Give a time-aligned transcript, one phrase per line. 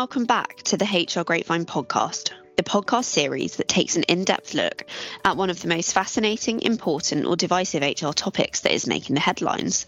[0.00, 4.54] welcome back to the HR Grapevine podcast, the podcast series that takes an in depth
[4.54, 4.86] look
[5.26, 9.20] at one of the most fascinating, important, or divisive HR topics that is making the
[9.20, 9.84] headlines.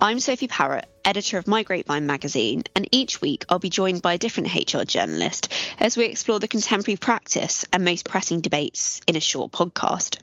[0.00, 4.14] I'm Sophie Parrott, editor of My Grapevine magazine, and each week I'll be joined by
[4.14, 9.14] a different HR journalist as we explore the contemporary practice and most pressing debates in
[9.14, 10.20] a short podcast.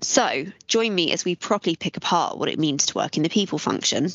[0.00, 3.28] So, join me as we properly pick apart what it means to work in the
[3.28, 4.08] people function.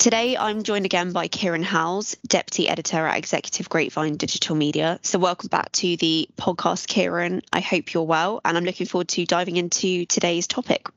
[0.00, 4.98] Today, I'm joined again by Kieran Howells, Deputy Editor at Executive Grapevine Digital Media.
[5.02, 7.42] So, welcome back to the podcast, Kieran.
[7.52, 10.88] I hope you're well, and I'm looking forward to diving into today's topic.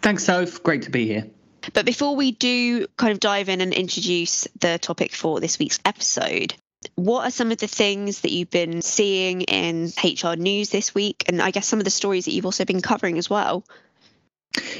[0.00, 0.60] Thanks, Soph.
[0.64, 1.28] Great to be here.
[1.72, 5.78] But before we do kind of dive in and introduce the topic for this week's
[5.84, 6.52] episode,
[6.96, 11.22] what are some of the things that you've been seeing in HR news this week?
[11.28, 13.62] And I guess some of the stories that you've also been covering as well?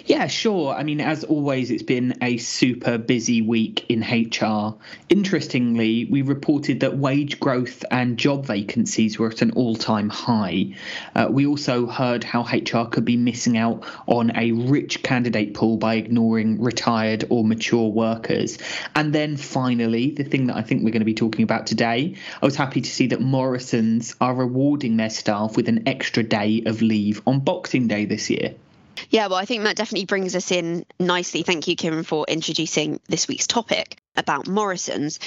[0.05, 0.75] Yeah, sure.
[0.75, 4.75] I mean, as always, it's been a super busy week in HR.
[5.09, 10.75] Interestingly, we reported that wage growth and job vacancies were at an all time high.
[11.15, 15.79] Uh, we also heard how HR could be missing out on a rich candidate pool
[15.79, 18.59] by ignoring retired or mature workers.
[18.95, 22.17] And then finally, the thing that I think we're going to be talking about today,
[22.43, 26.65] I was happy to see that Morrison's are rewarding their staff with an extra day
[26.67, 28.55] of leave on Boxing Day this year.
[29.11, 31.43] Yeah, well, I think that definitely brings us in nicely.
[31.43, 35.19] Thank you, Kim, for introducing this week's topic about Morrison's.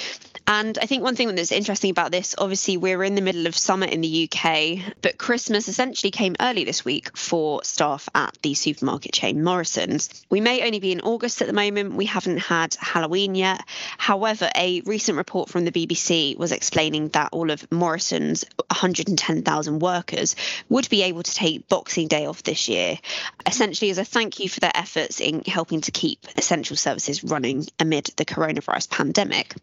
[0.48, 3.56] And I think one thing that's interesting about this, obviously, we're in the middle of
[3.56, 8.54] summer in the UK, but Christmas essentially came early this week for staff at the
[8.54, 10.24] supermarket chain Morrison's.
[10.30, 13.60] We may only be in August at the moment, we haven't had Halloween yet.
[13.98, 20.36] However, a recent report from the BBC was explaining that all of Morrison's 110,000 workers
[20.68, 22.98] would be able to take Boxing Day off this year,
[23.46, 27.66] essentially as a thank you for their efforts in helping to keep essential services running
[27.80, 29.54] amid the coronavirus coronavirus pandemic.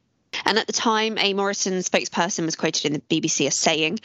[0.45, 3.99] And at the time, a Morrison spokesperson was quoted in the BBC as saying,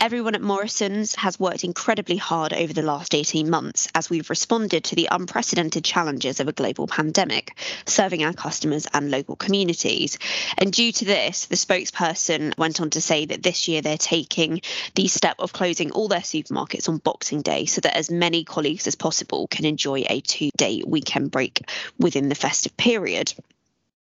[0.00, 4.84] Everyone at Morrison's has worked incredibly hard over the last 18 months as we've responded
[4.84, 10.18] to the unprecedented challenges of a global pandemic, serving our customers and local communities.
[10.58, 14.60] And due to this, the spokesperson went on to say that this year they're taking
[14.96, 18.88] the step of closing all their supermarkets on Boxing Day so that as many colleagues
[18.88, 21.62] as possible can enjoy a two day weekend break
[21.98, 23.32] within the festive period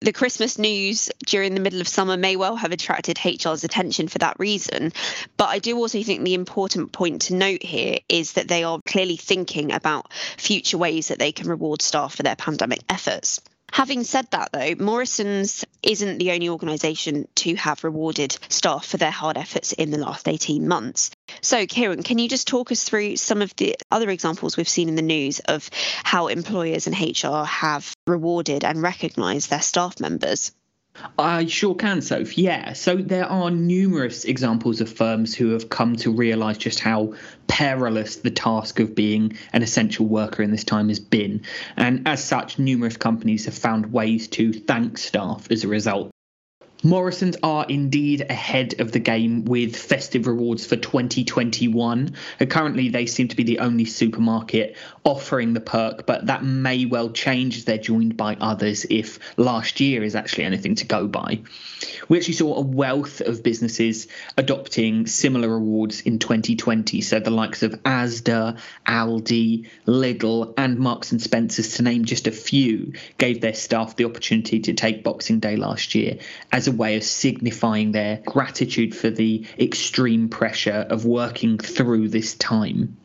[0.03, 4.17] the Christmas news during the middle of summer may well have attracted HR's attention for
[4.17, 4.91] that reason.
[5.37, 8.81] But I do also think the important point to note here is that they are
[8.85, 13.39] clearly thinking about future ways that they can reward staff for their pandemic efforts.
[13.73, 19.09] Having said that, though, Morrison's isn't the only organisation to have rewarded staff for their
[19.09, 21.09] hard efforts in the last 18 months.
[21.41, 24.89] So, Kieran, can you just talk us through some of the other examples we've seen
[24.89, 25.71] in the news of
[26.03, 30.51] how employers and HR have rewarded and recognised their staff members?
[31.17, 32.37] I sure can, Soph.
[32.37, 32.73] Yeah.
[32.73, 37.13] So there are numerous examples of firms who have come to realise just how
[37.47, 41.41] perilous the task of being an essential worker in this time has been.
[41.77, 46.12] And as such, numerous companies have found ways to thank staff as a result.
[46.85, 52.13] Morrison's are indeed ahead of the game with festive rewards for 2021.
[52.41, 56.85] Uh, currently, they seem to be the only supermarket offering the perk, but that may
[56.85, 61.07] well change as they're joined by others if last year is actually anything to go
[61.07, 61.39] by.
[62.09, 64.07] We actually saw a wealth of businesses
[64.37, 66.99] adopting similar rewards in 2020.
[66.99, 72.31] So the likes of Asda, Aldi, Lidl, and Marks and Spencers, to name just a
[72.31, 76.17] few, gave their staff the opportunity to take Boxing Day last year
[76.51, 82.35] as a way of signifying their gratitude for the extreme pressure of working through this
[82.35, 82.97] time.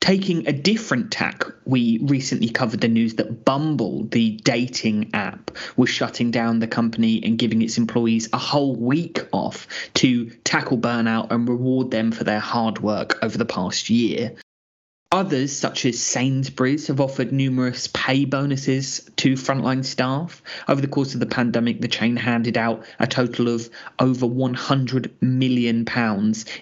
[0.00, 5.90] Taking a different tack, we recently covered the news that Bumble, the dating app, was
[5.90, 11.30] shutting down the company and giving its employees a whole week off to tackle burnout
[11.30, 14.34] and reward them for their hard work over the past year.
[15.12, 20.42] Others, such as Sainsbury's, have offered numerous pay bonuses to frontline staff.
[20.66, 23.68] Over the course of the pandemic, the chain handed out a total of
[23.98, 25.86] over £100 million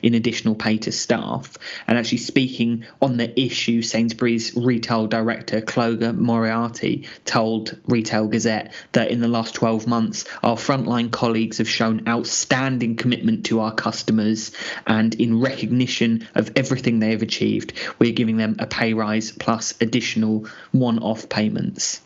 [0.02, 1.56] in additional pay to staff.
[1.86, 9.12] And actually, speaking on the issue, Sainsbury's retail director, Clodagh Moriarty, told Retail Gazette that
[9.12, 14.50] in the last 12 months, our frontline colleagues have shown outstanding commitment to our customers.
[14.88, 19.74] And in recognition of everything they have achieved, we're giving them a pay rise plus
[19.80, 22.00] additional one off payments.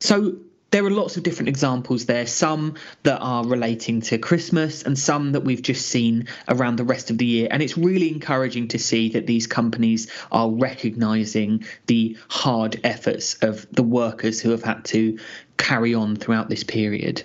[0.00, 0.36] So,
[0.72, 2.74] there are lots of different examples there, some
[3.04, 7.18] that are relating to Christmas and some that we've just seen around the rest of
[7.18, 7.48] the year.
[7.50, 13.66] And it's really encouraging to see that these companies are recognizing the hard efforts of
[13.70, 15.18] the workers who have had to
[15.56, 17.22] carry on throughout this period.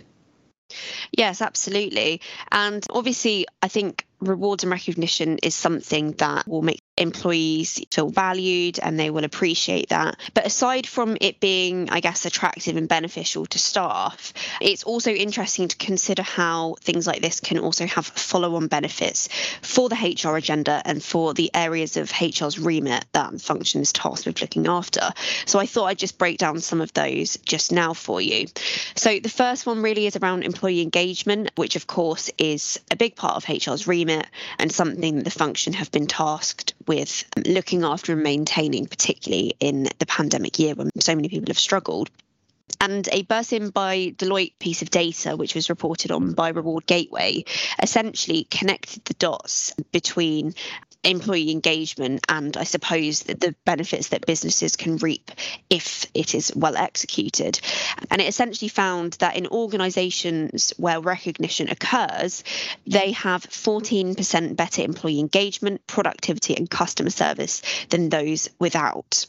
[1.11, 2.21] Yes, absolutely.
[2.51, 8.80] And obviously, I think rewards and recognition is something that will make employees feel valued
[8.80, 10.18] and they will appreciate that.
[10.33, 15.68] But aside from it being, I guess, attractive and beneficial to staff, it's also interesting
[15.68, 19.27] to consider how things like this can also have follow on benefits
[19.62, 24.27] for the HR agenda and for the areas of HR's remit that function is tasked
[24.27, 25.12] with looking after.
[25.45, 28.48] So I thought I'd just break down some of those just now for you.
[28.95, 33.15] So the first one really is around employee engagement, which of course is a big
[33.15, 34.27] part of HR's remit
[34.59, 36.90] and something that the function have been tasked with
[37.45, 42.09] looking after and maintaining, particularly in the pandemic year when so many people have struggled.
[42.79, 47.43] And a Bersin by Deloitte piece of data, which was reported on by Reward Gateway,
[47.81, 50.55] essentially connected the dots between
[51.03, 55.31] employee engagement and I suppose the, the benefits that businesses can reap
[55.69, 57.59] if it is well executed.
[58.09, 62.44] And it essentially found that in organizations where recognition occurs,
[62.86, 69.25] they have 14% better employee engagement, productivity, and customer service than those without.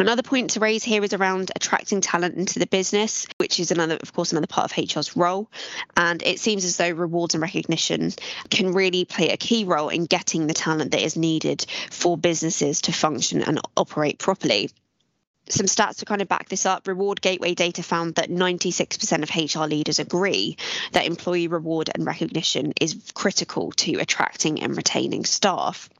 [0.00, 3.98] Another point to raise here is around attracting talent into the business, which is another,
[4.00, 5.50] of course, another part of HR's role.
[5.96, 8.12] And it seems as though rewards and recognition
[8.48, 12.82] can really play a key role in getting the talent that is needed for businesses
[12.82, 14.70] to function and operate properly.
[15.48, 16.86] Some stats to kind of back this up.
[16.86, 20.58] Reward gateway data found that 96% of hr leaders agree
[20.92, 25.90] that employee reward and recognition is critical to attracting and retaining staff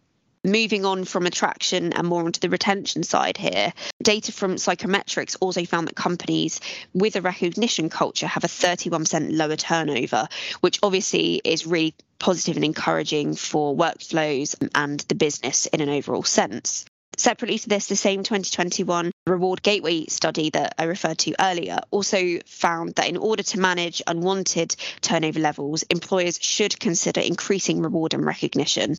[0.45, 5.65] Moving on from attraction and more onto the retention side here, data from Psychometrics also
[5.65, 6.61] found that companies
[6.95, 10.29] with a recognition culture have a 31% lower turnover,
[10.61, 16.23] which obviously is really positive and encouraging for workflows and the business in an overall
[16.23, 16.85] sense.
[17.17, 22.39] Separately to this, the same 2021 Reward Gateway study that I referred to earlier also
[22.47, 28.25] found that in order to manage unwanted turnover levels, employers should consider increasing reward and
[28.25, 28.98] recognition.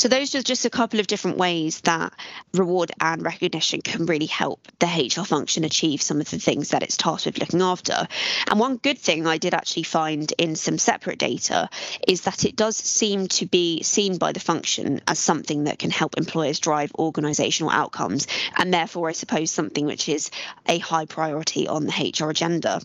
[0.00, 2.14] So those are just a couple of different ways that
[2.54, 6.82] reward and recognition can really help the HR function achieve some of the things that
[6.82, 8.08] it's tasked with looking after.
[8.46, 11.68] And one good thing I did actually find in some separate data
[12.08, 15.90] is that it does seem to be seen by the function as something that can
[15.90, 18.26] help employers drive organisational outcomes,
[18.56, 20.30] and therefore, I suppose, something which is
[20.66, 22.80] a high priority on the HR agenda.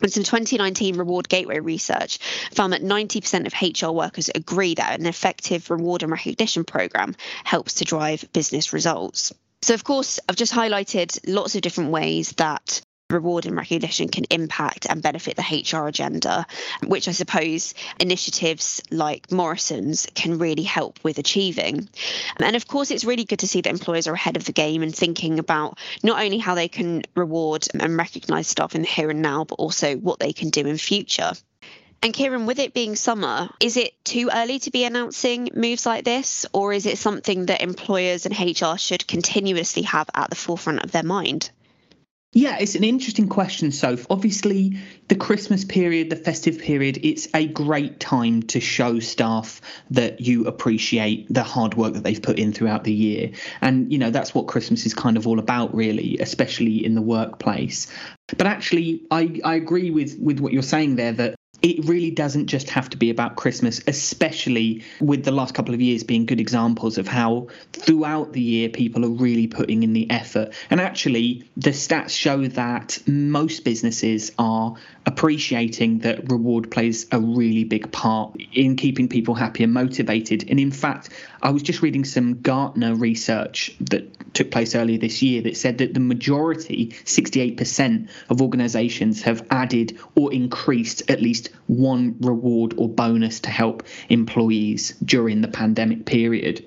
[0.00, 2.18] And some 2019 Reward Gateway research
[2.52, 7.14] found that 90% of HR workers agree that an effective reward and recognition program
[7.44, 9.32] helps to drive business results.
[9.62, 12.80] So, of course, I've just highlighted lots of different ways that
[13.10, 16.46] reward and recognition can impact and benefit the HR agenda,
[16.86, 21.88] which I suppose initiatives like Morrison's can really help with achieving.
[22.38, 24.82] And of course, it's really good to see that employers are ahead of the game
[24.82, 29.10] and thinking about not only how they can reward and recognise staff in the here
[29.10, 31.32] and now, but also what they can do in future.
[32.02, 36.04] And Kieran, with it being summer, is it too early to be announcing moves like
[36.04, 40.82] this, or is it something that employers and HR should continuously have at the forefront
[40.82, 41.50] of their mind?
[42.32, 44.06] Yeah, it's an interesting question, Soph.
[44.08, 44.78] Obviously,
[45.08, 49.60] the Christmas period, the festive period, it's a great time to show staff
[49.90, 53.32] that you appreciate the hard work that they've put in throughout the year.
[53.60, 57.02] And, you know, that's what Christmas is kind of all about, really, especially in the
[57.02, 57.92] workplace.
[58.28, 62.46] But actually, I, I agree with, with what you're saying there that it really doesn't
[62.46, 66.40] just have to be about Christmas, especially with the last couple of years being good
[66.40, 70.52] examples of how throughout the year people are really putting in the effort.
[70.70, 74.74] And actually, the stats show that most businesses are
[75.06, 80.48] appreciating that reward plays a really big part in keeping people happy and motivated.
[80.48, 81.10] And in fact,
[81.42, 85.78] I was just reading some Gartner research that took place earlier this year that said
[85.78, 92.88] that the majority, 68% of organizations, have added or increased at least one reward or
[92.88, 96.66] bonus to help employees during the pandemic period.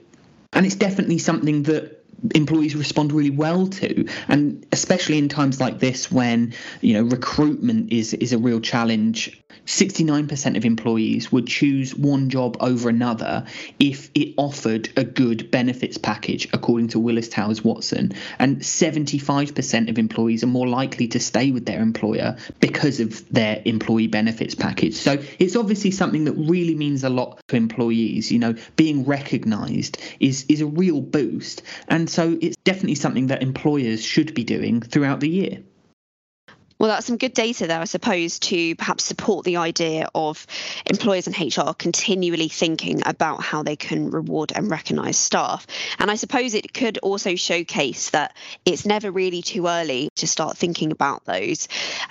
[0.52, 2.03] And it's definitely something that
[2.36, 7.92] employees respond really well to and especially in times like this when you know recruitment
[7.92, 13.46] is is a real challenge 69% of employees would choose one job over another
[13.80, 18.14] if it offered a good benefits package, according to Willis Towers Watson.
[18.40, 23.62] And 75% of employees are more likely to stay with their employer because of their
[23.66, 24.96] employee benefits package.
[24.96, 28.32] So it's obviously something that really means a lot to employees.
[28.32, 31.62] You know, being recognized is, is a real boost.
[31.88, 35.64] And so it's definitely something that employers should be doing throughout the year.
[36.80, 40.46] Well, that's some good data there, I suppose, to perhaps support the idea of
[40.86, 45.66] employers and HR continually thinking about how they can reward and recognise staff.
[46.00, 50.58] And I suppose it could also showcase that it's never really too early to start
[50.58, 51.68] thinking about those.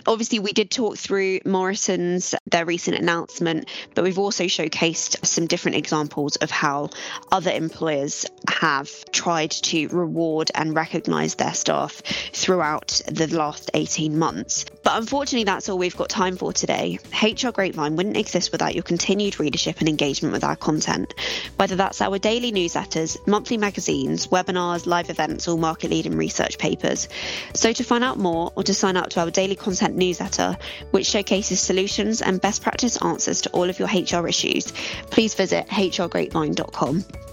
[0.06, 5.76] Obviously, we did talk through Morrison's, their recent announcement, but we've also showcased some different
[5.76, 6.90] examples of how
[7.30, 12.02] other employers have tried to reward and recognise their staff
[12.32, 14.51] throughout the last 18 months.
[14.82, 16.98] But unfortunately, that's all we've got time for today.
[17.22, 21.14] HR Grapevine wouldn't exist without your continued readership and engagement with our content,
[21.56, 27.08] whether that's our daily newsletters, monthly magazines, webinars, live events, or market leading research papers.
[27.54, 30.56] So, to find out more or to sign up to our daily content newsletter,
[30.90, 34.72] which showcases solutions and best practice answers to all of your HR issues,
[35.10, 37.31] please visit hrgrapevine.com.